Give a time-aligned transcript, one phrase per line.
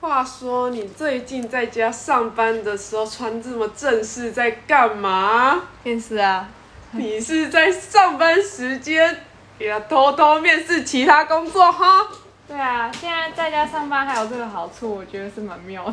[0.00, 5.60] 话说，你最近在家上班的时候穿这么正式，在干嘛？
[5.82, 6.48] 面试啊，
[6.92, 9.24] 你是在上班时间
[9.58, 12.08] 也要偷偷面试其他工作哈？
[12.48, 15.92] 对啊，现在在家上班还有这个好处，我觉得是蛮妙的。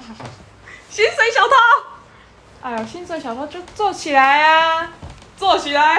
[0.88, 1.54] 薪水小偷，
[2.62, 4.90] 哎呦，薪水小偷就做起来啊！
[5.36, 5.96] 做起来！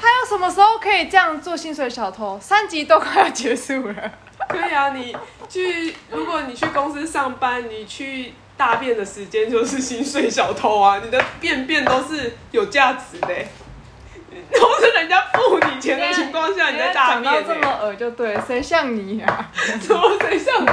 [0.00, 2.38] 还有什么时候可以这样做薪水小偷？
[2.40, 4.12] 三集都快要结束了。
[4.48, 5.16] 可以啊，你
[5.48, 11.00] 去，如果你去公司上班，你去大便的时间就是薪水小偷啊！
[11.04, 13.28] 你的便便都是有价值的、
[14.52, 19.50] 都是人家付你钱的情况下你在大讲到便、这么欸，恶就对了，谁像你啊？
[19.80, 20.72] 怎 么谁像我？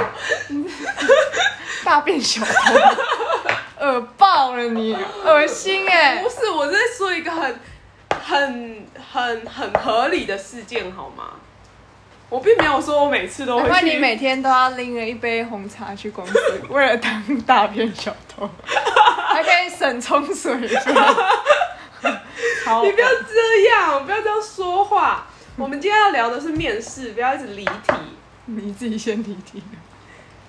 [1.84, 7.60] 大便小偷，恶爆了你，恶心哎、不是，我在说一个很、
[8.24, 11.32] 很、很、很合理的事件，好吗？
[12.32, 13.68] 我并没有说我每次都难会去。
[13.68, 18.48] 怪你每天都要拎了一杯红茶去公司，为了当大便小偷，
[19.28, 20.50] 还可以省冲水。
[22.64, 25.26] 超你不要这样，不要这样说话。
[25.56, 27.92] 我们今天要聊的是面试，不要一直离题。
[28.46, 29.62] 你自己先离题。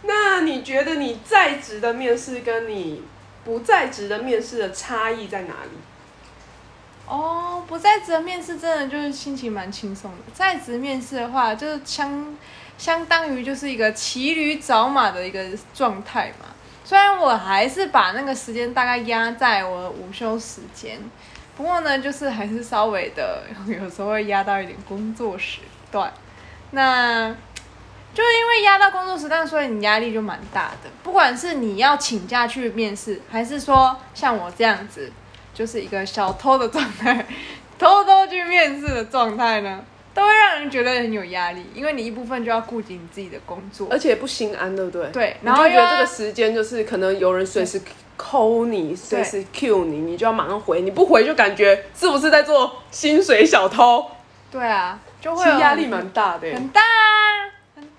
[0.03, 3.03] 那你觉得你在职的面试跟你
[3.43, 5.77] 不在职的面试的差异在哪里？
[7.07, 12.35] 哦，不在职面试真的就是心情蛮轻松的，在职面试的话，就是相
[12.77, 16.47] 相当于就是一个骑驴找马的一个状态嘛。
[16.85, 20.99] 虽然我还是把那个时间大概压在我午休时间，
[21.55, 25.59] 不过呢，就是还是稍微的有时候会压到一点工作时
[25.91, 26.11] 段。
[26.71, 27.29] 那
[28.13, 30.89] 就因为压到工作时段，所以你压力就蛮大的。
[31.03, 35.11] 不管是你要请假去面试，还是说像我这样子，
[35.53, 37.25] 就是一个小偷的状态，
[37.77, 45.07] 偷偷去面试的状态呢， 都会让人觉得很有压力，因为你一部分就要顾及你自己的工作而，且不心安，对不对？
[45.11, 47.81] 对然后觉得这个时间就是可能有人随时
[48.15, 54.05] 扣你，随时 Q 你，你就要马上回，你不回就感觉是不是在做薪水小偷？
[54.52, 56.47] 对啊，就会压力蛮大的。
[56.53, 56.81] 很大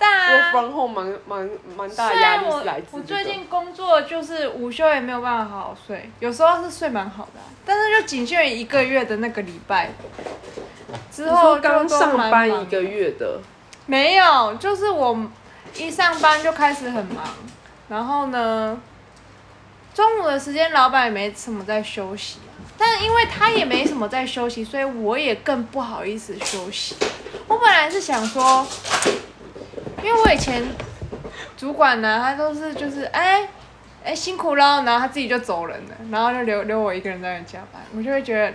[0.05, 0.51] 我啊。
[0.53, 9.91] from home 蛮蛮蛮大虽压然我力是来自我这个最近工作就是午休也没有办法好好睡，有时候是睡蛮好的啊、但是就仅限于一个月的那个礼拜，
[11.11, 13.41] 之你后刚都上蛮忙班一个月的，
[13.87, 15.19] 没有，就是我
[15.77, 17.25] 一上班就开始很忙，
[17.89, 18.81] 然后呢，
[19.93, 22.39] 中午的时间老板也没什么在休息，
[22.79, 26.97] 但因为他也没什么在休息，所以我也更不好意思休息。
[27.47, 28.67] 我本来是想说，
[30.05, 30.63] 因为我以前
[31.57, 33.49] 主管呢，他都是就是哎
[34.05, 38.53] 哎辛苦喽，然后他自己就走人了，然后就留留我一个人在那加班，我就会觉得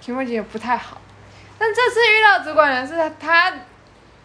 [0.00, 1.00] 情况也不太好。
[1.58, 3.52] 但这次遇到主管人，是他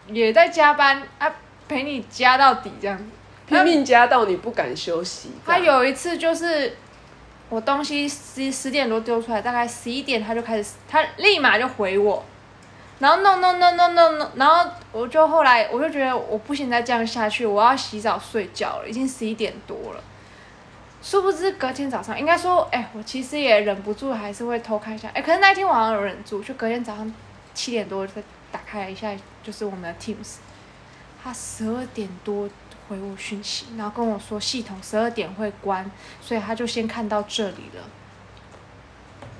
[0.06, 1.34] 也在加班啊，
[1.66, 3.04] 陪你加到底这样子。
[3.48, 5.32] 拼命加到你不敢休息。
[5.44, 6.76] 他样有一次就是
[7.50, 12.24] 我东西十十点多丢出来，大概十一点他就开始，他立马就回我，
[13.02, 20.00] 然后弄弄弄弄弄弄，然后我就后来我就觉得我不行再这样下去，我要洗澡睡觉了，已经十一点多了。
[21.02, 25.08] 殊不知隔天早上，应该说，哎、我其实也忍不住，还是会偷看一下。
[25.14, 27.12] 哎、可是那一天我好像有忍住，就隔天早上
[27.52, 30.36] 七点多再打开一下，就是我们的 Teams，
[31.20, 32.48] 他十二点多
[32.88, 35.90] 回我讯息，然后跟我说系统十二点会关，
[36.20, 37.82] 所以他就先看到这里了，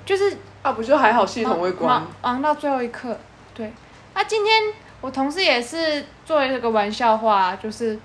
[0.05, 3.17] 就是啊，不就还好系统会关忙，忙到最后一刻。
[3.53, 3.71] 对，
[4.13, 7.99] 啊，今天我同事也是做了一个玩笑话，就是，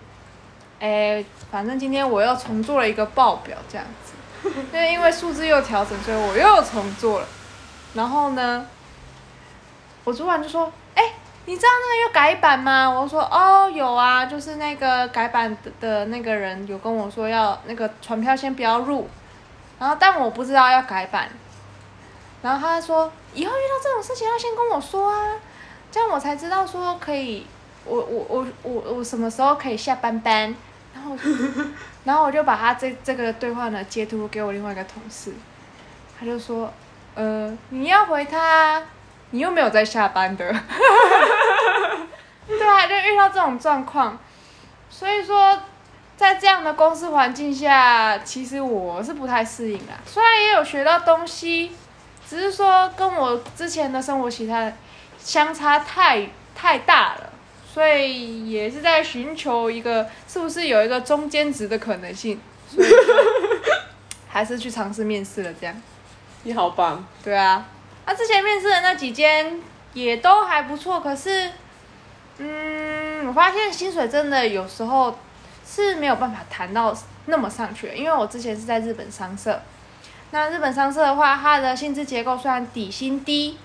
[0.81, 4.14] 哎、反正今天我又重做了一个报表这样子，
[4.72, 7.26] 因为因为数字又调整，所以我又重做了。
[7.94, 8.66] 然后呢，
[10.04, 11.03] 我主管就说，哎、
[11.47, 12.88] 你知道那个又改版吗？
[12.91, 19.08] 我说哦有啊，就是那个改版的的那个人有跟我说要那个传票先不要入，
[19.78, 21.31] 然后但我不知道要改版，
[22.42, 25.37] 然后他说以后遇到这种事情要先跟我说啊，
[25.93, 27.47] 这样我才知道说可以，
[27.84, 30.53] 我我我我我什么时候可以下班班，
[30.93, 31.31] 然后我就
[32.02, 35.32] 然后我就把他这这个对话呢截图给我另外一个同事，
[36.19, 36.73] 他就说
[37.14, 38.82] 呃你要回他，
[39.31, 40.44] 你又没有在下班的，
[42.49, 44.19] 对啊，就遇到这种状况，
[44.91, 45.56] 所以说。
[46.19, 49.94] 在这样的公司环境下，其实我是不太适应啦。
[50.05, 51.70] 虽然也有学到东西，
[52.28, 54.70] 只是说跟我之前的生活其他
[55.19, 57.32] 相差太太大了，
[57.72, 62.38] 所以也是在寻求一个是不是有一个中间值的可能性，
[62.69, 62.96] 所以就
[64.28, 65.50] 还是去尝试面试了。
[65.58, 65.75] 这样，
[66.42, 67.66] 你好棒，对啊，
[68.04, 69.58] 那、之前面试的那几间
[69.94, 71.50] 也都还不错，可是，
[72.36, 75.19] 嗯，我发现薪水真的有时候
[75.66, 79.58] 是没有办法谈到那么上去的，因为我之前是在日本商社。
[80.30, 83.56] 那日本商社的话，它的薪资结构虽然底薪低，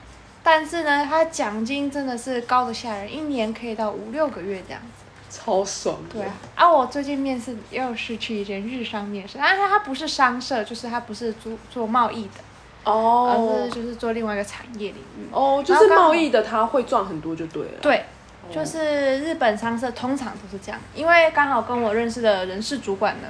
[0.42, 5.04] 但是呢，它奖金真的是高的吓人，一年可以到五六个月这样子。
[5.30, 6.20] 超爽的。
[6.20, 12.40] 对啊，啊，我最近面试又是去一间日商面试，但是它不是商社，就是它不是做做贸易的，
[12.84, 15.28] 哦而哦是就是做另外一个产业领域。
[15.32, 17.80] 哦，就是贸易的他会赚很多就对了。
[17.82, 18.06] 对，
[18.44, 23.28] 哦就是日本商社通常都是这样，因为刚好跟我认识的人事主管呢，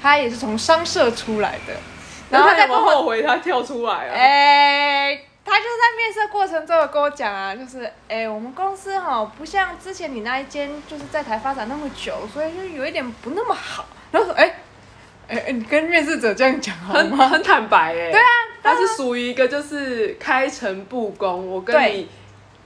[0.00, 1.74] 他也是从商社出来的，
[2.32, 4.12] 然然后他有没有后悔他跳出来啊？
[4.12, 13.86] 哎、他就是在面试过程中有跟我讲啊，就是哎、我们公司哈不像之前你那一间就是在台发展那么久，所以就有一点不那么好。
[14.10, 14.54] 然后说，哎、
[15.28, 17.16] 哎、哎你跟面试者这样讲好吗？
[17.16, 18.10] 很很坦白哎。
[18.10, 18.26] 对啊，
[18.62, 22.08] 他是属于一个就是开诚布公，我跟你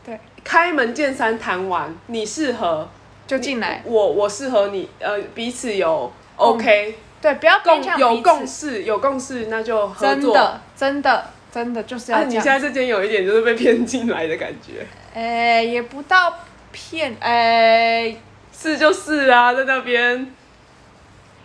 [0.05, 2.89] 对，开门见山谈完，你适合
[3.27, 10.33] 就进来，我，我适合你，呃，彼此有 OK，对，不要共有共识，有共识那就合作。
[10.33, 16.41] 真的真的真的就是要啊，你现在这间有一点就是被骗进来的感觉，呃，也不到
[16.71, 18.19] 骗，呃，应
[18.53, 20.27] 是就是啊，在那边应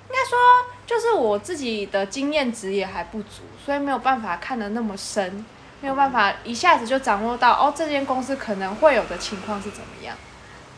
[0.09, 0.38] 该说
[0.85, 5.45] 就是我自己的经验值也还不足，所以没有办法看得那么深，
[5.79, 10.15] 没有办法一下子就掌握到哦，这间公司可能会有的情况是怎么样。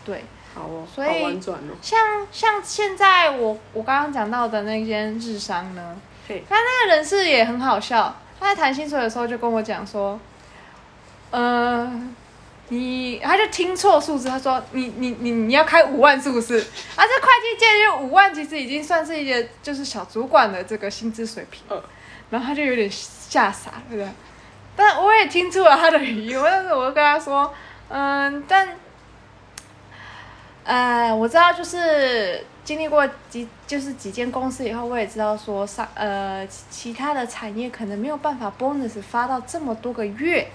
[0.06, 0.24] 对，
[0.54, 1.74] 好哦，所以好婉转哦。
[1.82, 5.96] 像像现在我我刚刚讲到的那间日商呢，
[6.28, 10.20] 嘿，他那个人事也很好笑，他在谈薪水的时候就跟我讲说，
[11.32, 11.92] 呃，
[12.70, 16.60] 你他就听错数字，他说你你你你要开五万是不是？
[16.96, 21.82] 啊，这会计界就五万，其实已经算是一个就是小主管的这个薪资水平，嗯
[22.30, 24.12] 然后他就有点吓傻了，对不对？
[24.76, 27.52] 但我也听出了他的语音，但是我就跟他说，
[27.90, 28.70] 嗯，但。
[30.63, 40.48] 呃，我知道，就是经历过几就是几间公司以后，我也知道说上呃其其他的产业可能没有办法 bonus 发到这么多个月。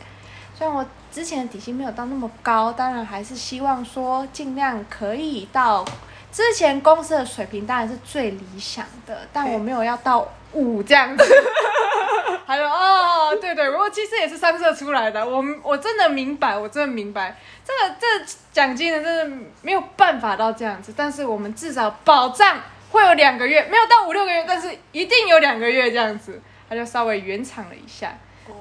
[0.57, 5.85] 虽然我之前的底薪没有到那么高，当然还是希望说尽量可以到
[6.33, 11.25] 之前公司的水平，当然是最理想的，但我没有要到五这样子。
[12.47, 18.07] 还有：“哦，对对，我其实也是三色出来的，我我真的明白，我真的明白，这个这
[18.53, 22.59] 奖金呢，真的没有办法到这样子，但是我们至少保障
[22.91, 26.41] 会有两个月，没有到五六个月，但是一定有两个月这样子。”
[26.71, 28.13] 他就稍微圆场了一下，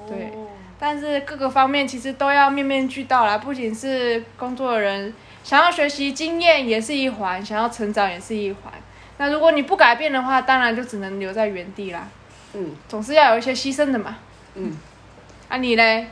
[0.08, 0.32] 对
[0.80, 5.12] 但是各个方面其实都要面面俱到啦，不仅是工作的人
[5.44, 8.72] 想要学习经验也是一环，想要成长也是一环。
[9.18, 12.08] 那如果你不改变的话，当然就只能留在原地啦，
[12.54, 12.74] 嗯。
[12.88, 14.16] 总是要有一些牺牲的嘛。
[14.54, 14.76] 嗯，
[15.48, 16.06] 啊，你嘞？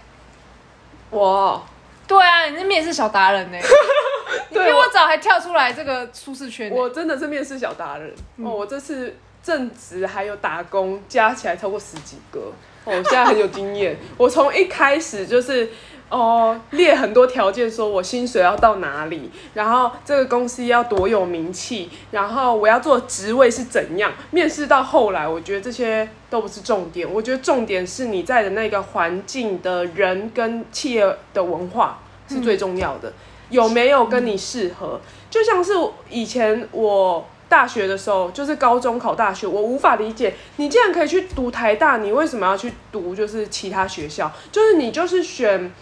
[1.11, 1.65] 我。
[2.07, 3.59] 对啊，你是面试小达人呢、
[4.51, 4.89] 你比我。
[4.89, 6.77] 早还跳出来这个舒适圈、呢。
[6.77, 8.47] 我真的是面试小达人、嗯。
[8.47, 12.53] 哦，我这次正职还有打工加起来超过十几个，
[12.85, 13.97] 哦，我现在很有经验。
[14.17, 15.69] 我从一开始就是
[16.09, 24.13] 哦列很多条件，说我薪水要到哪里，然后这个公司要多有名气，然后我要做的职位是怎样。
[24.31, 33.13] 面试到后来，我觉得这些都不是重点，我觉得重点是你在的那个环境的人跟企业的文化是最重要的。
[33.51, 35.01] 有没有跟你适合？
[35.31, 35.73] 就像是
[36.11, 44.33] 以前我大学的时候，就是高中考大学，我无法理解，你既然可以去读台大，你为什么要去读就是其他学校？
[44.51, 45.73] 就是你就是选，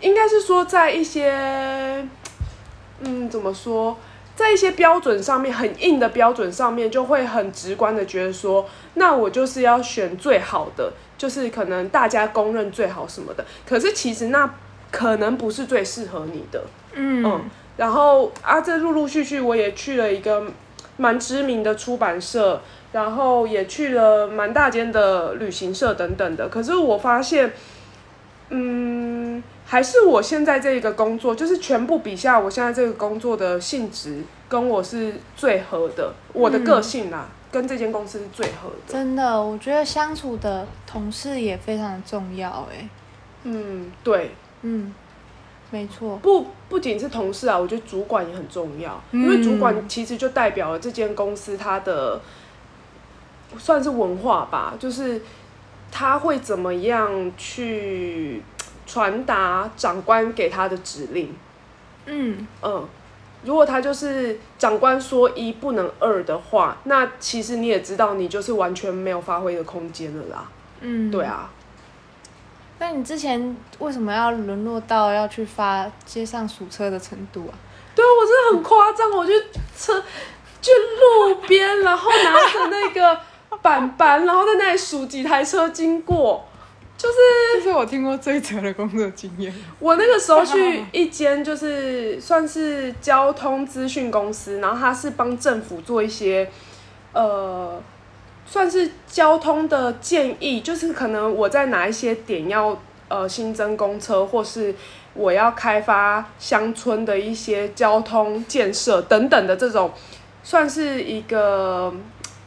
[0.00, 2.06] 应该是说在一些，
[3.00, 3.96] 嗯，怎么说？
[4.36, 13.44] 在一些标准上面很硬的标准上面，就会很直观的觉得说，那我就是要选最好的，就是可能大家公认最好什么的。
[13.64, 14.52] 可是其实那
[14.90, 16.64] 可能不是最适合你的。
[16.94, 17.42] 嗯嗯，
[17.76, 20.44] 然后啊，这陆陆续续我也去了一个
[20.96, 22.60] 蛮知名的出版社，
[22.90, 26.48] 然后也去了蛮大间的旅行社等等的。
[26.48, 27.52] 可是我发现，
[28.48, 38.92] 嗯，还是我现在这个工作，就是全部比下我现在这个工作的性质跟我是最合的，我的个性啦，跟这间公司是最合的。
[38.92, 42.88] 真的，我觉得相处的同事也非常重要哎。
[43.44, 44.94] 嗯，对，嗯，
[45.70, 46.16] 没错。
[46.18, 52.20] 不不仅是同事啊，我觉得主管也很重要，嗯因为主管其实就代表了这间公司它的
[53.58, 55.22] 算是文化吧，就是
[55.90, 58.42] 他会怎么样去
[58.86, 61.34] 传达长官给他的指令。
[62.06, 62.86] 嗯，嗯，
[63.44, 70.48] 如果他就是长官说一不能二的话，那其实你也知道，你就是完全没有发挥的空间了啦。
[70.80, 71.24] 嗯，对。
[71.24, 71.50] 啊，
[72.78, 77.54] 那你之前为什么要沦落到要去发街上数车的程度啊？
[77.94, 79.32] 对啊，我真的很夸张，我就
[79.78, 80.02] 车
[80.60, 83.18] 就路边，然后拿着那个
[83.62, 86.46] 板板，然后在那里数几台车经过，
[86.96, 87.14] 就是
[87.54, 89.52] 这是我听过最扯的工作经验。
[89.78, 96.48] 我那个时候去一间就是算是交通资讯公司，然后它是帮政府做一些
[97.12, 97.82] 呃，
[98.46, 104.74] 算是交通的建议，就是可能我在哪一些点要呃新增公车，或是
[105.14, 109.92] 我要开发乡村的一些交通建设等等的这种，
[110.42, 111.92] 算是一个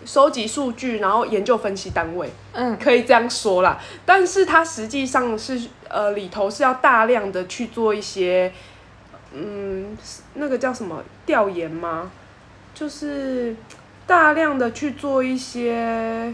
[0.07, 2.31] 收集数据，然后研究分析单位。
[2.53, 5.59] 嗯，可以这样说啦，但是它实际上是
[5.89, 8.51] 呃里头是要大量的去做一些，
[9.33, 9.97] 嗯，
[10.35, 12.09] 那个叫什么调研吗？
[12.73, 13.53] 就是
[14.07, 16.33] 大量的去做一些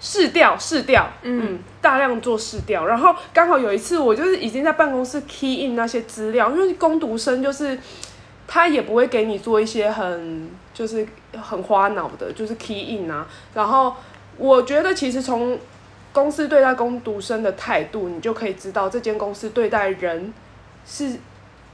[0.00, 2.86] 试调，试调，嗯，大量做试调。
[2.86, 7.78] 然后刚好有一次，我就是已经在办公室 key in 那些资料，因为工读生就是
[8.46, 11.06] 他也不会给你做一些很就是
[11.40, 13.94] 很花脑的，就是 key in 啊，然后。
[14.38, 15.58] 我觉得其实从
[16.12, 20.30] 公司对待工读生的态度，你就可以知道这间公司对待人
[20.86, 21.16] 是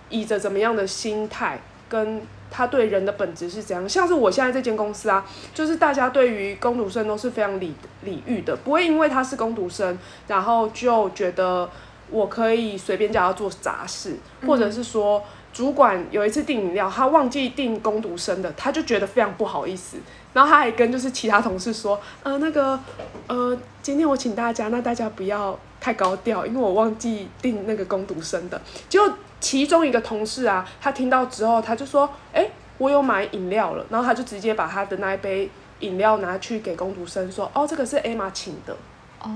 [0.09, 3.89] 以着怎么样的心态，跟他对人的本质是怎样。
[3.89, 9.99] 像是我现在这间公司啊，就是大家对于工读生都是非常礼礼遇的，不会因为他是工读生，
[10.29, 11.69] 然后就觉得
[12.11, 14.15] 我可以随便叫他做杂事，
[14.47, 15.21] 或者是说
[15.53, 19.99] 主管有一次订饮料，他忘记订工读生的，他就觉得非常不好意思。
[20.33, 22.79] 然后他还跟就是其他同事说，呃，那个，
[23.27, 28.59] 呃，今天我请大家，那大家不要太高调，因为我忘记订那个攻读生的。
[28.89, 38.75] 结果其中一个同事啊，他听到之后，他就说，哎，我有买饮料了，然后他就直接把他的那一杯饮料拿去给攻读生，说，哦，这个是艾玛请的。
[39.21, 39.31] 哦。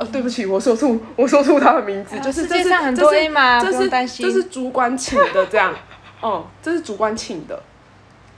[0.00, 3.88] 呃，对不起，我说出，我说出他的名字，就是这是这是这是
[4.22, 5.72] 这是主管请的这样，
[6.20, 7.62] 哦，这是主管请的。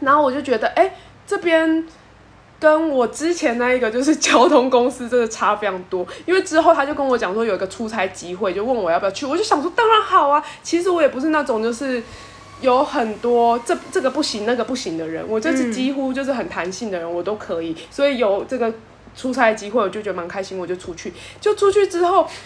[0.00, 0.92] 然后我就觉得，哎。
[1.24, 1.86] 这边
[2.58, 10.44] 跟我之前那一个就是交通公司真的差非常多，因为之后他就跟我讲说有一个出差机会，就问我要不要去，我就想说当然好啊。
[10.64, 12.02] 其实我也不是那种就是
[12.60, 17.74] 有很多这这个不行那个不行的人，我就是几乎就是很弹性的人，我都可以。
[17.90, 18.70] 所以有这个
[19.16, 21.12] 出差机会，我就觉得蛮开心，我就出去。
[21.40, 22.28] 就出去之后。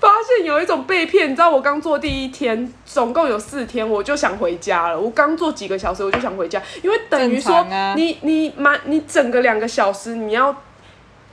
[0.00, 4.98] 发现有一种被骗，你知道我刚做第一天，总共有四天，我就想回家了。
[4.98, 10.56] 我刚做几个小时，我就想回家，因为等于说你你满你整个两个小时，你要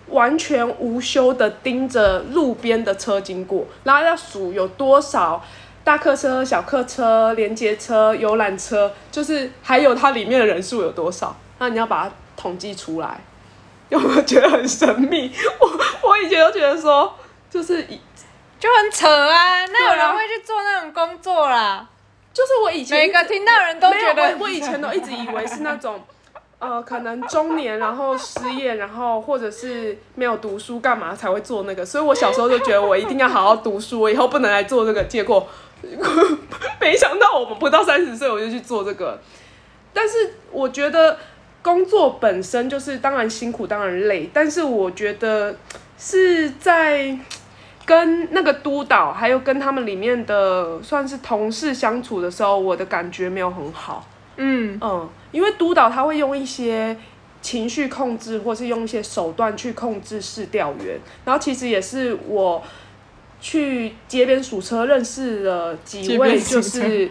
[0.09, 5.41] 完全无休的盯着路边的车经过，然后要数有多少
[5.85, 13.21] 大客车、小客车、连接车、游览车，就是还有它里面的人数有多少，那你要把它统计出来。
[13.89, 15.31] 有没有觉得很神秘？
[15.59, 17.13] 我我以前都觉得说，
[17.49, 17.99] 就是以。
[18.59, 19.63] 就很扯啊！
[19.67, 21.87] 那有人会去做那种工作啦？
[22.33, 26.03] 就是我以前每个听到人都觉得，我以前都一直以为是那种，
[26.57, 31.85] 呃，可能中年然后失业，然后或者是没有读书干嘛才会做那个。
[31.85, 35.03] 所以我小时候就觉得我一定要好好读书，我以后不能来做这个。
[35.03, 35.47] 结果
[36.81, 39.21] 没想到我们不到三十岁我就去做这个。
[39.93, 41.19] 但是我觉得
[41.67, 45.55] 工作本身就是当然辛苦，当然累，但是我觉得
[45.97, 47.17] 是在。
[47.87, 54.05] 跟那个督导，还有跟他们里面的算是同事相处的时候，我的感觉没有很好。
[54.35, 56.97] 嗯嗯，因为督导他会用一些
[57.41, 60.99] 情绪控制，或是用一些手段去控制试调员。
[61.23, 62.61] 然后其实也是我
[63.39, 67.09] 去街边数车认识了几位，就是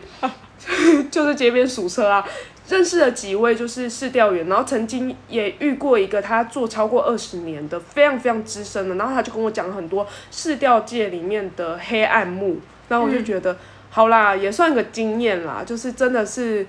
[1.11, 2.23] 就是街边数车啊。
[2.69, 12.59] 认识了几位就是试调员，然后曾经也遇过一个他做超过二十年的非常非常资深的，然后他就跟我讲很多试调界里面的黑暗幕，
[12.89, 13.57] 然后我就觉得
[13.91, 16.67] 好啦，也算个经验啦，就是真的是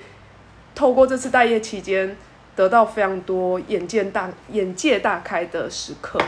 [0.75, 2.15] 透过这次待业期间
[2.55, 6.19] 得到非常多眼界大眼界大开的时刻。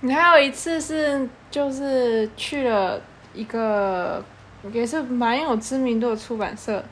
[0.00, 3.00] 你还有一次是就是去了
[3.32, 4.22] 一个
[4.70, 6.84] 也是蛮有知名度的出版社。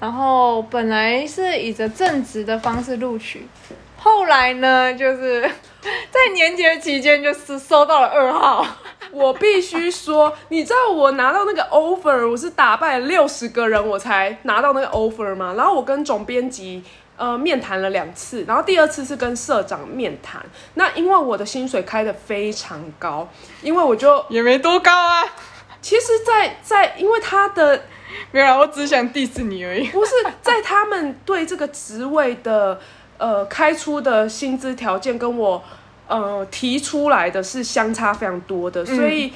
[0.00, 3.48] 然后本来是以着正职的方式录取，
[3.96, 5.42] 后来呢，就是
[6.10, 8.66] 在年节期间就是收到了二号。
[9.10, 15.54] 我必须说，你知道我拿到那个 offer，我是打败了六十个人我才拿到那个 offer 吗？
[15.56, 16.82] 然后我跟总编辑
[17.16, 20.44] 呃面谈了两次，然后第二次是跟社长面谈。
[20.74, 23.26] 那因为我的薪水开的非常高，
[23.62, 25.24] 因为我就也没多高啊。
[25.80, 27.82] 其实，在在因为他的。
[28.32, 29.86] 没有，我只想 diss 你而已。
[29.92, 32.80] 不是在他们对这个职位的
[33.18, 35.62] 呃开出的薪资条件跟我
[36.08, 39.30] 呃提出来的是相差非常多的，所以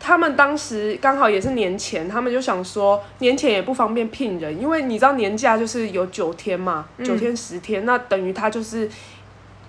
[0.00, 8.90] 他们当时刚好也是年前，他们就想说年前也不方便聘人，因为你知道年假就是有九天嘛，九天十天，那等于他就是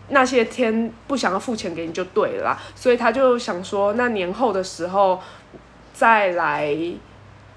[0.07, 5.21] 那些天不想要付钱给你就对了啦，所以他就想说，那年后的时候
[5.97, 6.75] 再来，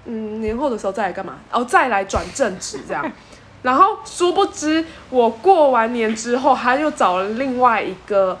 [0.05, 1.37] 嗯，年后的时候再来干嘛？
[1.51, 3.11] 哦，再来转正职这样。
[3.61, 8.39] 然后殊不知，我过完年之后，他又找了另外一个，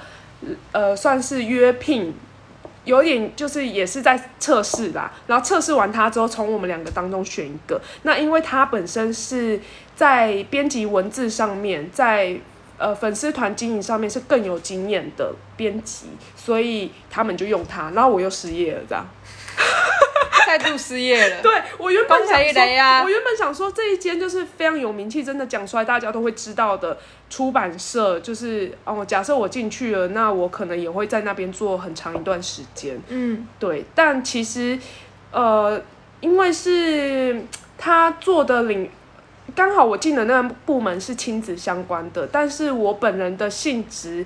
[0.71, 2.13] 呃，算是约聘。
[2.83, 7.79] 有点就是也是在测试啦，然后测试完他之后，从我们两个当中选一个。
[8.01, 9.59] 那因为他本身是
[9.95, 12.35] 在编辑文字上面，在
[12.79, 17.91] 呃粉丝团经营上面是更有经验的编辑，所以他们就用他。
[17.91, 19.05] 然后我又失业了，这样。
[20.57, 21.41] 再度失业了。
[21.41, 26.97] 对我原本想说，呀我原本想说这一间就是非常有名气，真的讲出来大家都会知道的
[27.29, 32.99] 出版社，就是哦，假设我进去了，那我可能也会在那边做很长一段时间。
[33.07, 34.77] 嗯，对，但其实
[35.31, 35.81] 呃，
[36.19, 37.41] 因为是
[37.77, 38.89] 他做的领，
[39.55, 44.25] 刚好我进的那个部门是亲子相关的，但是我本人的性质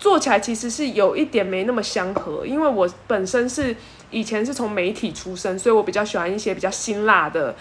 [0.00, 3.76] 做起来其实是有一点没那么相合，因为我本身是。
[4.14, 7.54] 以前是从媒体出身，所以我比较喜欢一些比较辛辣的，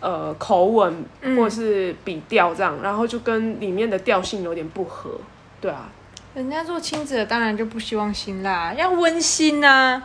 [0.00, 5.12] 呃，口吻或是笔调这样，然后就跟里面的调性有点不合，
[5.60, 5.88] 对啊。
[6.34, 10.02] 人家做亲子的当然就不希望辛辣，要温馨呐。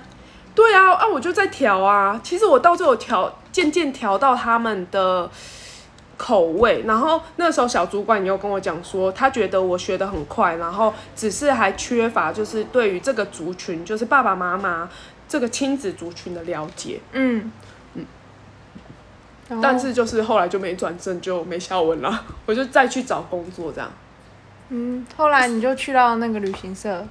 [0.55, 2.19] 对啊，啊，我就在调啊。
[2.23, 5.29] 其实我到最后调，渐渐调到他们的
[6.17, 6.83] 口味。
[6.85, 14.89] 然后那时候小主管又跟我讲说，他觉得我学的很快，然后只是还缺乏就是对于这个族群，就是爸爸妈妈。
[15.29, 17.51] 这个亲子族群的了解，嗯
[17.93, 22.25] 嗯，但是就是后来就没转正，就没下文了。
[22.47, 23.91] 我就再去找工作这样。
[24.69, 27.05] 嗯，后来你就去到那个旅行社。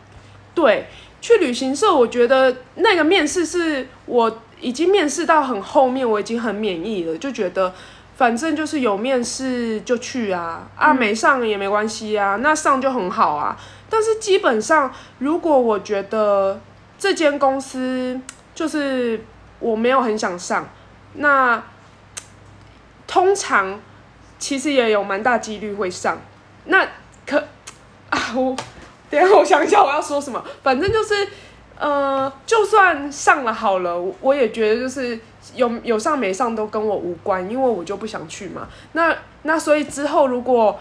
[0.53, 0.89] 对，
[1.21, 7.73] 去旅行社，我觉得那个面试是我已经面试到很后面，我已经很免疫了，就觉得
[8.17, 13.57] 反正就是有面试就去啊，啊没上也没关系啊，那上就很好啊。
[13.89, 16.61] 但是基本上，如果我觉得。
[16.99, 18.21] 这间公司
[18.55, 19.25] 就是
[19.61, 20.69] 我没有很想上，
[21.15, 21.63] 那
[23.07, 23.81] 通常
[24.39, 26.19] 其实也有蛮大几率会上。
[26.65, 26.85] 那
[27.25, 27.39] 可
[28.11, 28.57] 啊，我
[29.09, 30.45] 等下我想一下我要说什么。
[30.63, 31.29] 反正就是，
[31.79, 35.19] 呃，就算上了好了，我也觉得就是
[35.55, 38.69] 有有上没上都跟我无关，因为我就不想去嘛。
[38.93, 40.79] 那那所以之后如果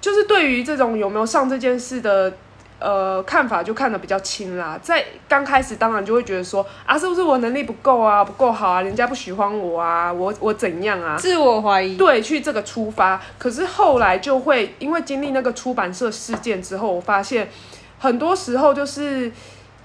[0.00, 2.32] 就是对于这种有没有上这件事的。
[2.82, 4.78] 呃，看法就看得比较轻啦。
[4.82, 11.16] 在刚开始，当然就会觉得说啊，是不是我能力不够啊，不够好啊，人家不喜欢我啊，我我怎样啊？
[11.16, 11.96] 自我怀疑。
[11.96, 13.22] 对，去这个出发。
[13.38, 17.48] 可是后来就会因为经历那个出版社事件之后，我发现
[17.98, 19.30] 很多时候就是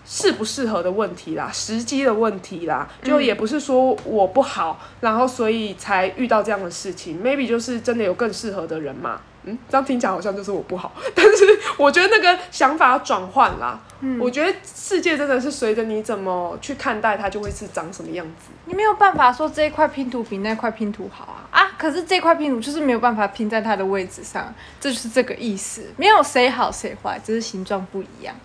[0.03, 7.21] 适不适合的问题啦，时机的问题啦，就也不是说我不好，然后所以才遇到这样的事情。
[7.23, 9.21] Maybe 就是真的有更适合的人嘛。
[9.47, 11.45] 嗯，这样听起来好像就是我不好， 但是
[11.77, 13.79] 我觉得那个想法要转换啦。
[14.01, 18.49] 嗯，我觉得世界真的是随着你怎么去看待它，就会是长什么样子。
[18.65, 21.71] 你没有办法说这一块拼图比那块拼图好啊啊！
[21.77, 25.83] 可是这块拼图就是没有办法拼在它的位置上，这就是这个意思。
[25.95, 28.35] 没有谁好谁坏，只是形状不一样。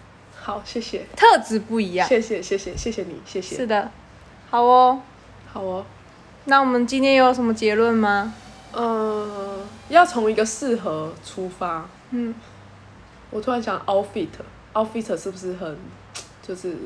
[0.40, 1.04] 好，谢谢。
[1.14, 2.08] 特质不一样。
[2.08, 3.56] 谢谢，谢谢，谢谢你，谢谢。
[3.56, 3.90] 是的，
[4.48, 5.00] 好哦，
[5.52, 5.84] 好哦。
[6.46, 8.32] 那我们今天有什么结论吗？
[8.72, 9.58] 呃，
[9.92, 11.88] 要从一个适合出发。
[12.10, 12.34] 嗯，
[13.30, 15.78] 我突然想，outfit，outfit 是不是很，
[16.42, 16.76] 就是？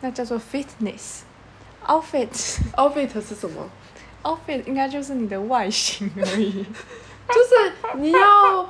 [0.00, 3.70] 那叫做 fitness，outfit，outfit 是什么
[4.22, 6.64] ？outfit 应该就是你的外形而已，
[7.28, 8.68] 就是你要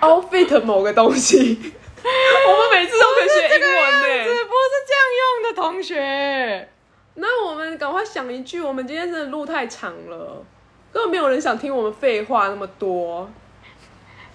[0.00, 1.72] outfit 某个东西。
[2.02, 3.70] 我们每次都可以学英文
[4.02, 4.40] 呢，不是
[4.88, 6.68] 这样用的，同学。
[7.14, 10.44] 那我们赶快想一句，我们今天真的路太长了。
[10.92, 13.28] 根本没有人想听我们废话那么多。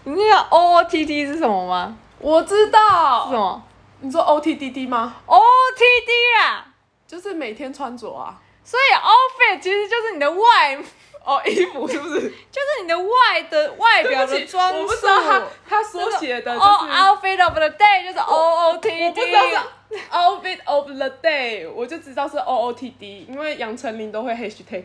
[0.03, 1.97] 你知道 O O T T 是什么吗？
[2.19, 3.25] 我知道。
[3.25, 3.63] 是什么？
[3.99, 5.39] 你说 O T D D 吗？O
[5.75, 6.65] T D 啊，
[7.07, 8.39] 就是每天穿着啊。
[8.63, 10.77] 所以 outfit 其实就是你的外
[11.23, 12.21] 哦衣服是不是？
[12.51, 14.79] 就是你的外的外表的装束。
[14.81, 19.05] 我不知道他他所写的就是 outfit of the day 就是 O O T D。
[19.05, 19.41] 我不知道
[19.89, 24.83] 是 outfit of the day，我就知道是 O O T D，因为杨丞琳都会 hashtag。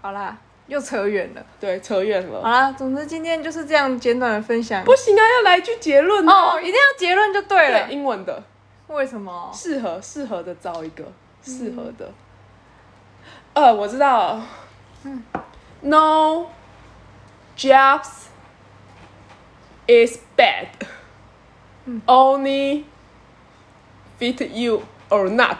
[0.00, 0.36] 好啦。
[0.66, 2.42] 又扯远了，对，扯远了。
[2.42, 4.84] 好啦，总之今天就是这样简短的分享。
[4.84, 7.90] 不行啊，要来一句结论哦，一定要结论就对了。
[7.90, 8.42] 英文的。
[8.88, 9.50] 为什么？
[9.52, 11.04] 适合适合的找一个
[11.42, 12.12] 适合的。
[13.54, 14.40] 呃，我知道。
[15.04, 15.22] 嗯。
[15.82, 16.46] No
[17.56, 18.08] jobs
[19.86, 20.68] is bad.
[22.06, 22.84] Only
[24.18, 25.58] fit you or not.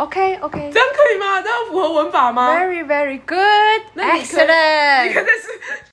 [0.00, 1.42] OK OK，这样可以吗？
[1.42, 5.26] 这样符合文法吗？Very very good, 那你可以你可以 excellent。
[5.26, 5.48] 再试